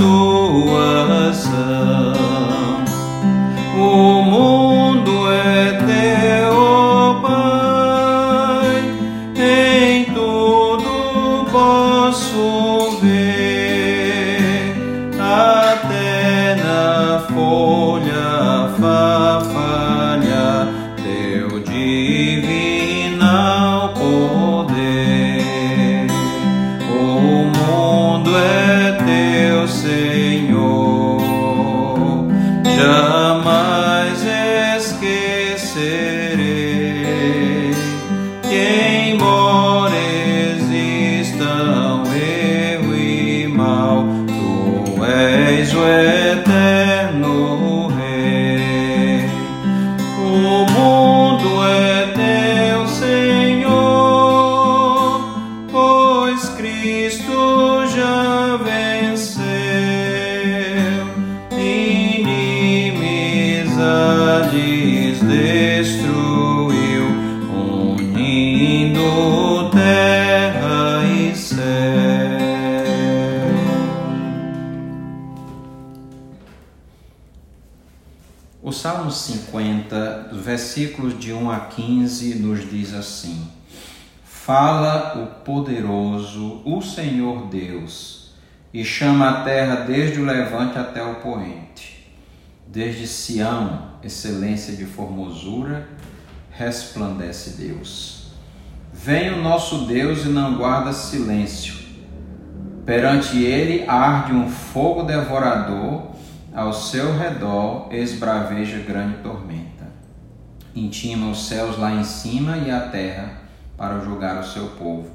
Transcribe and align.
estou. 0.00 0.29
Senhor, 29.70 31.20
jamais 32.76 34.20
esquecerei 34.76 35.70
que, 38.42 39.12
embora 39.12 39.94
existam 40.56 42.02
eu 42.14 42.94
e 42.94 43.46
mal, 43.46 44.04
tu 44.26 45.04
és 45.04 45.72
o 45.72 45.84
eterno. 45.86 47.59
Versículos 80.42 81.18
de 81.18 81.32
1 81.32 81.50
a 81.50 81.60
15 81.60 82.34
nos 82.34 82.68
diz 82.68 82.92
assim: 82.92 83.48
Fala 84.22 85.22
o 85.22 85.42
poderoso, 85.42 86.60
o 86.66 86.82
Senhor 86.82 87.46
Deus, 87.46 88.34
e 88.72 88.84
chama 88.84 89.30
a 89.30 89.44
terra 89.44 89.76
desde 89.76 90.20
o 90.20 90.26
levante 90.26 90.78
até 90.78 91.02
o 91.02 91.16
poente. 91.16 92.12
Desde 92.66 93.06
Sião, 93.06 93.92
excelência 94.02 94.76
de 94.76 94.84
formosura, 94.84 95.88
resplandece 96.50 97.62
Deus. 97.62 98.32
Vem 98.92 99.32
o 99.32 99.42
nosso 99.42 99.86
Deus 99.86 100.26
e 100.26 100.28
não 100.28 100.58
guarda 100.58 100.92
silêncio. 100.92 101.76
Perante 102.84 103.42
ele 103.42 103.88
arde 103.88 104.32
um 104.32 104.50
fogo 104.50 105.04
devorador, 105.04 106.10
ao 106.54 106.72
seu 106.72 107.16
redor 107.16 107.88
esbraveja 107.90 108.78
grande 108.78 109.18
tormenta 109.22 109.80
intima 110.74 111.30
os 111.30 111.46
céus 111.46 111.78
lá 111.78 111.92
em 111.94 112.04
cima 112.04 112.58
e 112.58 112.70
a 112.70 112.80
terra 112.80 113.42
para 113.76 114.00
julgar 114.00 114.40
o 114.40 114.46
seu 114.46 114.66
povo. 114.68 115.10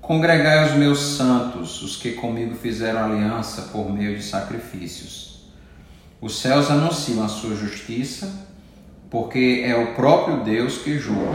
Congregai 0.00 0.66
os 0.66 0.76
meus 0.76 0.98
santos, 0.98 1.82
os 1.82 1.96
que 1.96 2.12
comigo 2.12 2.54
fizeram 2.54 3.04
aliança 3.04 3.62
por 3.72 3.92
meio 3.92 4.16
de 4.16 4.22
sacrifícios. 4.22 5.50
Os 6.20 6.40
céus 6.40 6.70
anunciam 6.70 7.24
a 7.24 7.28
sua 7.28 7.54
justiça, 7.54 8.48
porque 9.08 9.62
é 9.64 9.74
o 9.76 9.94
próprio 9.94 10.42
Deus 10.42 10.78
que 10.78 10.98
julga. 10.98 11.30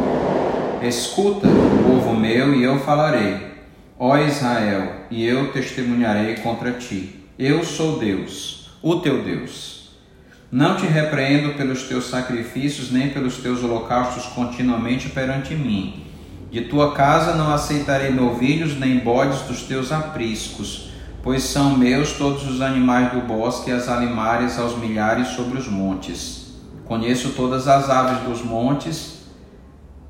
Escuta, 0.83 1.47
povo 1.83 2.13
meu, 2.13 2.53
e 2.53 2.63
eu 2.63 2.79
falarei. 2.79 3.55
Ó 3.97 4.17
Israel, 4.17 5.05
e 5.09 5.25
eu 5.25 5.51
testemunharei 5.51 6.35
contra 6.35 6.73
ti. 6.73 7.23
Eu 7.39 7.63
sou 7.63 7.97
Deus, 7.97 8.64
o 8.87 8.97
teu 8.97 9.23
Deus. 9.23 9.89
Não 10.51 10.77
te 10.77 10.85
repreendo 10.85 11.55
pelos 11.55 11.87
teus 11.87 12.05
sacrifícios, 12.05 12.91
nem 12.91 13.09
pelos 13.09 13.37
teus 13.37 13.63
holocaustos 13.63 14.27
continuamente 14.27 15.09
perante 15.09 15.55
mim. 15.55 16.05
De 16.51 16.61
tua 16.65 16.93
casa 16.93 17.33
não 17.33 17.51
aceitarei 17.51 18.11
novilhos, 18.11 18.77
nem 18.77 18.99
bodes 18.99 19.41
dos 19.41 19.63
teus 19.63 19.91
apriscos, 19.91 20.91
pois 21.23 21.41
são 21.41 21.75
meus 21.75 22.13
todos 22.13 22.47
os 22.47 22.61
animais 22.61 23.11
do 23.11 23.21
bosque 23.21 23.71
e 23.71 23.73
as 23.73 23.89
alimárias 23.89 24.59
aos 24.59 24.77
milhares 24.77 25.29
sobre 25.29 25.57
os 25.57 25.67
montes. 25.67 26.53
Conheço 26.85 27.29
todas 27.29 27.67
as 27.67 27.89
aves 27.89 28.19
dos 28.19 28.43
montes, 28.43 29.25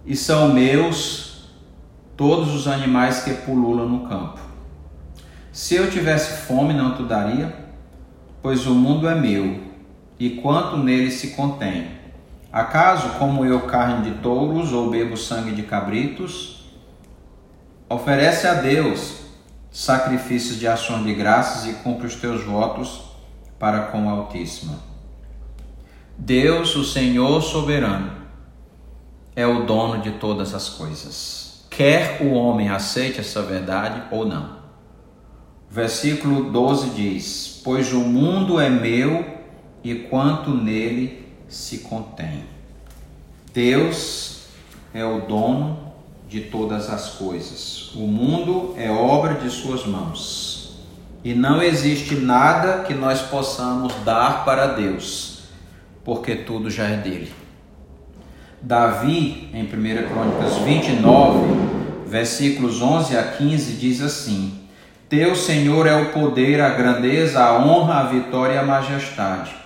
e 0.05 0.17
são 0.17 0.53
meus 0.53 1.47
todos 2.17 2.53
os 2.53 2.67
animais 2.67 3.23
que 3.23 3.33
pululam 3.35 3.87
no 3.87 4.09
campo. 4.09 4.41
Se 5.53 5.75
eu 5.75 5.89
tivesse 5.89 6.45
fome, 6.45 6.73
não 6.73 6.93
te 6.93 7.03
daria, 7.03 7.64
pois 8.45 8.67
o 8.67 8.75
mundo 8.75 9.09
é 9.09 9.15
meu 9.15 9.59
e 10.19 10.29
quanto 10.29 10.77
nele 10.77 11.09
se 11.09 11.29
contém. 11.29 11.87
Acaso 12.53 13.17
como 13.17 13.43
eu 13.43 13.61
carne 13.61 14.07
de 14.07 14.19
touros 14.19 14.71
ou 14.71 14.91
bebo 14.91 15.17
sangue 15.17 15.51
de 15.51 15.63
cabritos? 15.63 16.63
Oferece 17.89 18.45
a 18.45 18.53
Deus 18.53 19.15
sacrifícios 19.71 20.59
de 20.59 20.67
ações 20.67 21.03
de 21.03 21.15
graças 21.15 21.65
e 21.65 21.73
cumpre 21.77 22.05
os 22.05 22.13
teus 22.17 22.43
votos 22.43 23.01
para 23.57 23.87
com 23.87 24.05
o 24.05 24.09
Altíssimo. 24.09 24.79
Deus, 26.15 26.75
o 26.75 26.83
Senhor 26.83 27.41
soberano, 27.41 28.11
é 29.35 29.47
o 29.47 29.65
dono 29.65 30.03
de 30.03 30.11
todas 30.11 30.53
as 30.53 30.69
coisas. 30.69 31.65
Quer 31.71 32.21
o 32.21 32.33
homem 32.33 32.69
aceite 32.69 33.19
essa 33.19 33.41
verdade 33.41 34.03
ou 34.11 34.23
não. 34.23 34.64
Versículo 35.69 36.51
12 36.51 36.89
diz: 36.91 37.61
Pois 37.63 37.91
o 37.93 37.99
mundo 37.99 38.59
é 38.59 38.69
meu 38.69 39.25
e 39.83 39.95
quanto 39.95 40.51
nele 40.51 41.27
se 41.47 41.79
contém. 41.79 42.43
Deus 43.53 44.47
é 44.93 45.05
o 45.05 45.21
dono 45.21 45.93
de 46.27 46.41
todas 46.41 46.89
as 46.89 47.11
coisas. 47.11 47.91
O 47.95 48.07
mundo 48.07 48.73
é 48.77 48.89
obra 48.89 49.35
de 49.35 49.49
suas 49.49 49.85
mãos. 49.85 50.55
E 51.23 51.33
não 51.33 51.61
existe 51.61 52.15
nada 52.15 52.83
que 52.83 52.93
nós 52.93 53.21
possamos 53.21 53.93
dar 54.03 54.45
para 54.45 54.67
Deus, 54.67 55.43
porque 56.03 56.35
tudo 56.35 56.69
já 56.69 56.85
é 56.85 56.97
dele. 56.97 57.31
Davi, 58.61 59.49
em 59.53 59.63
1 59.63 59.67
Crônicas 60.09 60.57
29, 60.65 61.47
versículos 62.07 62.81
11 62.81 63.17
a 63.17 63.23
15, 63.23 63.73
diz 63.73 64.01
assim: 64.01 64.64
Teu 65.15 65.35
Senhor 65.35 65.87
é 65.87 65.95
o 65.95 66.11
poder, 66.11 66.61
a 66.61 66.69
grandeza, 66.69 67.43
a 67.43 67.57
honra, 67.57 67.99
a 67.99 68.03
vitória 68.03 68.55
e 68.55 68.57
a 68.57 68.63
majestade 68.63 69.65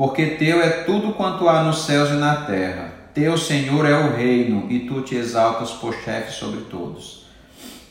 porque 0.00 0.28
teu 0.28 0.62
é 0.62 0.70
tudo 0.84 1.12
quanto 1.12 1.46
há 1.46 1.62
nos 1.62 1.84
céus 1.84 2.08
e 2.08 2.14
na 2.14 2.36
terra. 2.36 2.90
Teu, 3.12 3.36
Senhor, 3.36 3.84
é 3.84 3.94
o 3.94 4.16
reino, 4.16 4.64
e 4.70 4.80
tu 4.80 5.02
te 5.02 5.14
exaltas 5.14 5.72
por 5.72 5.92
chefe 5.92 6.32
sobre 6.32 6.60
todos. 6.70 7.26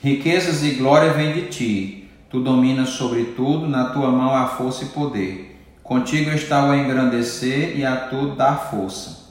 Riquezas 0.01 0.63
e 0.63 0.71
glória 0.71 1.13
vêm 1.13 1.33
de 1.33 1.41
ti. 1.49 2.09
Tu 2.27 2.39
dominas 2.39 2.89
sobre 2.89 3.25
tudo, 3.35 3.67
na 3.67 3.91
tua 3.91 4.09
mão 4.09 4.35
há 4.35 4.47
força 4.47 4.85
e 4.85 4.87
poder. 4.87 5.63
Contigo 5.83 6.31
está 6.31 6.67
o 6.67 6.73
engrandecer 6.73 7.77
e 7.77 7.85
a 7.85 7.95
tu 7.95 8.29
dar 8.29 8.71
força. 8.71 9.29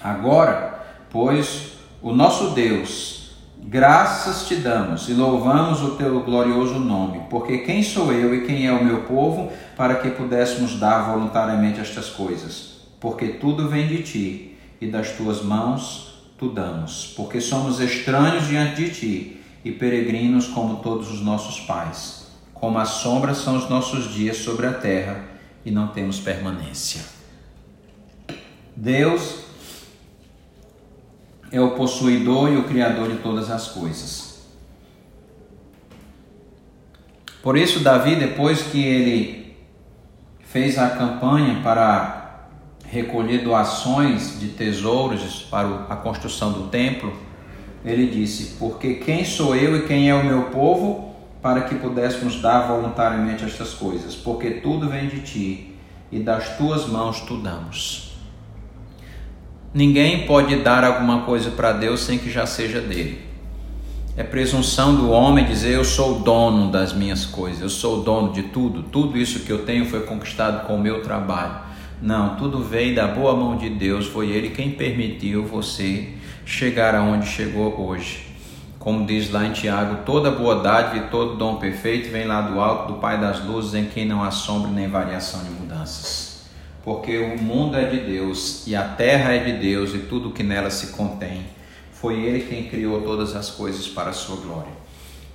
Agora, 0.00 0.80
pois, 1.10 1.72
o 2.00 2.12
nosso 2.12 2.50
Deus, 2.50 3.21
Graças 3.64 4.48
te 4.48 4.56
damos 4.56 5.08
e 5.08 5.12
louvamos 5.12 5.80
o 5.82 5.92
teu 5.92 6.20
glorioso 6.24 6.80
nome, 6.80 7.22
porque 7.30 7.58
quem 7.58 7.80
sou 7.80 8.12
eu 8.12 8.34
e 8.34 8.44
quem 8.44 8.66
é 8.66 8.72
o 8.72 8.84
meu 8.84 9.02
povo 9.02 9.52
para 9.76 9.94
que 9.94 10.10
pudéssemos 10.10 10.80
dar 10.80 11.12
voluntariamente 11.12 11.80
estas 11.80 12.10
coisas? 12.10 12.80
Porque 12.98 13.28
tudo 13.28 13.68
vem 13.68 13.86
de 13.86 14.02
ti 14.02 14.58
e 14.80 14.88
das 14.88 15.12
tuas 15.12 15.42
mãos 15.42 16.24
tu 16.36 16.48
damos, 16.48 17.14
porque 17.16 17.40
somos 17.40 17.78
estranhos 17.78 18.48
diante 18.48 18.84
de 18.84 18.90
ti 18.90 19.40
e 19.64 19.70
peregrinos 19.70 20.48
como 20.48 20.82
todos 20.82 21.08
os 21.12 21.20
nossos 21.20 21.60
pais. 21.60 22.26
Como 22.52 22.78
a 22.78 22.84
sombra 22.84 23.32
são 23.32 23.56
os 23.56 23.70
nossos 23.70 24.12
dias 24.12 24.38
sobre 24.38 24.66
a 24.66 24.72
terra 24.72 25.24
e 25.64 25.70
não 25.70 25.86
temos 25.86 26.18
permanência. 26.18 27.02
Deus 28.74 29.44
é 31.52 31.60
o 31.60 31.72
possuidor 31.72 32.50
e 32.50 32.56
o 32.56 32.64
criador 32.64 33.10
de 33.10 33.18
todas 33.18 33.50
as 33.50 33.68
coisas. 33.68 34.32
Por 37.42 37.56
isso, 37.56 37.80
Davi, 37.80 38.16
depois 38.16 38.62
que 38.62 38.82
ele 38.82 39.56
fez 40.40 40.78
a 40.78 40.88
campanha 40.90 41.60
para 41.62 42.48
recolher 42.84 43.42
doações 43.42 44.38
de 44.40 44.48
tesouros 44.48 45.46
para 45.50 45.86
a 45.88 45.96
construção 45.96 46.52
do 46.52 46.68
templo, 46.68 47.12
ele 47.84 48.06
disse: 48.06 48.56
Porque 48.58 48.94
quem 48.94 49.24
sou 49.24 49.54
eu 49.54 49.76
e 49.76 49.82
quem 49.82 50.08
é 50.08 50.14
o 50.14 50.24
meu 50.24 50.44
povo 50.44 51.12
para 51.42 51.62
que 51.62 51.74
pudéssemos 51.74 52.40
dar 52.40 52.68
voluntariamente 52.68 53.44
estas 53.44 53.74
coisas? 53.74 54.14
Porque 54.14 54.52
tudo 54.52 54.88
vem 54.88 55.08
de 55.08 55.20
ti 55.20 55.76
e 56.12 56.20
das 56.20 56.56
tuas 56.56 56.86
mãos 56.86 57.20
tu 57.22 57.36
damos. 57.38 58.11
Ninguém 59.74 60.26
pode 60.26 60.56
dar 60.56 60.84
alguma 60.84 61.22
coisa 61.22 61.50
para 61.50 61.72
Deus 61.72 62.00
sem 62.00 62.18
que 62.18 62.30
já 62.30 62.44
seja 62.44 62.78
dele. 62.78 63.22
É 64.14 64.22
presunção 64.22 64.94
do 64.94 65.10
homem 65.10 65.46
dizer 65.46 65.72
eu 65.74 65.84
sou 65.84 66.18
o 66.18 66.20
dono 66.20 66.70
das 66.70 66.92
minhas 66.92 67.24
coisas, 67.24 67.62
eu 67.62 67.70
sou 67.70 68.00
o 68.00 68.02
dono 68.02 68.34
de 68.34 68.42
tudo, 68.42 68.82
tudo 68.82 69.16
isso 69.16 69.40
que 69.40 69.50
eu 69.50 69.64
tenho 69.64 69.86
foi 69.86 70.00
conquistado 70.00 70.66
com 70.66 70.76
o 70.76 70.80
meu 70.80 71.02
trabalho. 71.02 71.54
Não, 72.02 72.36
tudo 72.36 72.62
veio 72.62 72.94
da 72.94 73.06
boa 73.06 73.34
mão 73.34 73.56
de 73.56 73.70
Deus, 73.70 74.06
foi 74.06 74.28
Ele 74.28 74.50
quem 74.50 74.72
permitiu 74.72 75.46
você 75.46 76.10
chegar 76.44 76.94
aonde 76.94 77.26
chegou 77.26 77.74
hoje. 77.80 78.26
Como 78.78 79.06
diz 79.06 79.30
lá 79.30 79.46
em 79.46 79.52
Tiago, 79.52 80.02
toda 80.04 80.30
boa 80.30 80.56
dádiva 80.56 81.06
e 81.06 81.08
todo 81.08 81.36
dom 81.36 81.54
perfeito 81.54 82.10
vem 82.10 82.26
lá 82.26 82.42
do 82.42 82.60
alto 82.60 82.92
do 82.92 82.98
Pai 82.98 83.18
das 83.18 83.42
luzes, 83.42 83.72
em 83.72 83.86
quem 83.86 84.04
não 84.04 84.22
há 84.22 84.30
sombra 84.30 84.70
nem 84.70 84.86
variação 84.86 85.42
de 85.42 85.50
mudanças. 85.50 86.21
Porque 86.84 87.18
o 87.18 87.38
mundo 87.40 87.76
é 87.76 87.84
de 87.84 87.98
Deus 87.98 88.66
e 88.66 88.74
a 88.74 88.82
terra 88.82 89.32
é 89.34 89.38
de 89.38 89.52
Deus 89.52 89.94
e 89.94 89.98
tudo 89.98 90.32
que 90.32 90.42
nela 90.42 90.70
se 90.70 90.88
contém 90.88 91.44
foi 92.02 92.24
Ele 92.24 92.40
quem 92.40 92.64
criou 92.64 93.00
todas 93.02 93.36
as 93.36 93.48
coisas 93.48 93.86
para 93.86 94.10
a 94.10 94.12
sua 94.12 94.34
glória. 94.34 94.72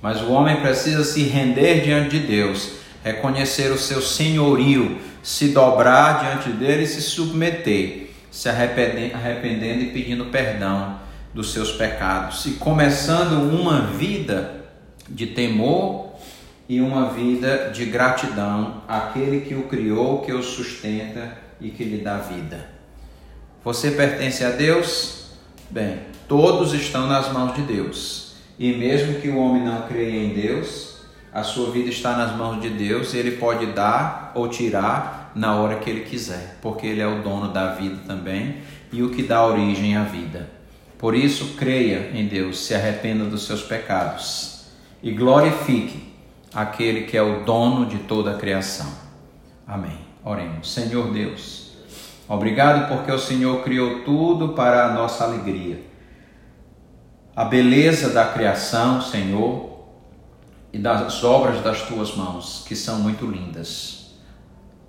Mas 0.02 0.20
o 0.20 0.30
homem 0.30 0.60
precisa 0.60 1.02
se 1.02 1.22
render 1.22 1.80
diante 1.80 2.18
de 2.18 2.26
Deus, 2.26 2.72
reconhecer 3.02 3.72
o 3.72 3.78
seu 3.78 4.02
senhorio, 4.02 4.98
se 5.22 5.48
dobrar 5.48 6.20
diante 6.20 6.50
dele 6.50 6.82
e 6.82 6.86
se 6.86 7.00
submeter, 7.00 8.10
se 8.30 8.50
arrependendo 8.50 9.82
e 9.82 9.90
pedindo 9.92 10.26
perdão 10.26 11.00
dos 11.32 11.54
seus 11.54 11.72
pecados 11.72 12.44
e 12.44 12.50
começando 12.52 13.50
uma 13.50 13.80
vida 13.86 14.66
de 15.08 15.28
temor 15.28 16.07
e 16.68 16.80
uma 16.80 17.08
vida 17.08 17.70
de 17.72 17.86
gratidão 17.86 18.82
àquele 18.86 19.40
que 19.40 19.54
o 19.54 19.62
criou, 19.62 20.20
que 20.20 20.32
o 20.32 20.42
sustenta 20.42 21.38
e 21.60 21.70
que 21.70 21.82
lhe 21.82 21.98
dá 21.98 22.18
vida. 22.18 22.68
Você 23.64 23.92
pertence 23.92 24.44
a 24.44 24.50
Deus? 24.50 25.30
Bem, 25.70 26.00
todos 26.28 26.74
estão 26.74 27.06
nas 27.06 27.32
mãos 27.32 27.54
de 27.54 27.62
Deus. 27.62 28.34
E 28.58 28.72
mesmo 28.72 29.20
que 29.20 29.28
o 29.28 29.38
homem 29.38 29.64
não 29.64 29.82
creia 29.82 30.24
em 30.24 30.34
Deus, 30.34 30.98
a 31.32 31.42
sua 31.42 31.70
vida 31.70 31.88
está 31.88 32.16
nas 32.16 32.36
mãos 32.36 32.60
de 32.60 32.68
Deus, 32.68 33.14
ele 33.14 33.32
pode 33.32 33.66
dar 33.66 34.32
ou 34.34 34.48
tirar 34.48 35.32
na 35.34 35.54
hora 35.54 35.76
que 35.76 35.88
ele 35.88 36.00
quiser, 36.00 36.58
porque 36.60 36.86
ele 36.86 37.00
é 37.00 37.06
o 37.06 37.22
dono 37.22 37.52
da 37.52 37.74
vida 37.74 37.98
também 38.06 38.56
e 38.92 39.02
o 39.02 39.10
que 39.10 39.22
dá 39.22 39.44
origem 39.46 39.96
à 39.96 40.02
vida. 40.02 40.50
Por 40.98 41.14
isso, 41.14 41.54
creia 41.56 42.10
em 42.12 42.26
Deus, 42.26 42.58
se 42.66 42.74
arrependa 42.74 43.24
dos 43.24 43.46
seus 43.46 43.62
pecados 43.62 44.64
e 45.02 45.12
glorifique 45.12 46.07
aquele 46.62 47.02
que 47.02 47.16
é 47.16 47.22
o 47.22 47.44
dono 47.44 47.86
de 47.86 47.98
toda 47.98 48.32
a 48.32 48.38
criação. 48.38 48.90
Amém. 49.66 49.98
Oremos. 50.24 50.72
Senhor 50.72 51.12
Deus, 51.12 51.68
Obrigado 52.28 52.88
porque 52.88 53.10
o 53.10 53.18
Senhor 53.18 53.64
criou 53.64 54.00
tudo 54.00 54.50
para 54.50 54.84
a 54.84 54.92
nossa 54.92 55.24
alegria. 55.24 55.82
A 57.34 57.42
beleza 57.46 58.10
da 58.10 58.26
criação, 58.26 59.00
Senhor, 59.00 59.78
e 60.70 60.78
das 60.78 61.24
obras 61.24 61.62
das 61.62 61.80
tuas 61.88 62.14
mãos, 62.14 62.64
que 62.68 62.76
são 62.76 62.98
muito 62.98 63.24
lindas. 63.24 64.10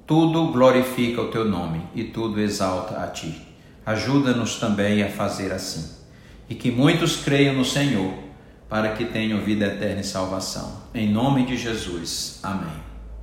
Tudo 0.05 0.51
glorifica 0.51 1.21
o 1.21 1.29
teu 1.29 1.45
nome 1.45 1.81
e 1.95 2.03
tudo 2.03 2.41
exalta 2.41 3.01
a 3.01 3.07
ti. 3.07 3.41
Ajuda-nos 3.85 4.55
também 4.55 5.01
a 5.01 5.09
fazer 5.09 5.53
assim. 5.53 5.97
E 6.49 6.55
que 6.55 6.69
muitos 6.69 7.23
creiam 7.23 7.55
no 7.55 7.63
Senhor, 7.63 8.11
para 8.69 8.93
que 8.93 9.03
tenham 9.05 9.41
vida 9.41 9.65
eterna 9.65 10.01
e 10.01 10.03
salvação. 10.03 10.83
Em 10.93 11.11
nome 11.11 11.45
de 11.45 11.57
Jesus. 11.57 12.39
Amém. 12.43 12.88